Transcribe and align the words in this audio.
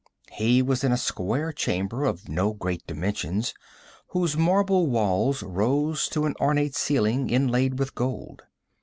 He 0.31 0.63
was 0.63 0.83
in 0.83 0.91
a 0.91 0.97
square 0.97 1.51
chamber 1.51 2.05
of 2.05 2.27
no 2.27 2.53
great 2.53 2.81
dimensions, 2.87 3.53
whose 4.07 4.35
marble 4.35 4.87
walls 4.87 5.43
rose 5.43 6.07
to 6.09 6.25
an 6.25 6.33
ornate 6.39 6.73
ceiling, 6.73 7.29
inlaid 7.29 7.77
with 7.77 7.93
gold. 7.93 8.41